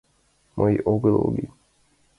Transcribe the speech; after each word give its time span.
Мый 0.57 0.73
огыл 0.91 1.15
гын... 1.35 1.49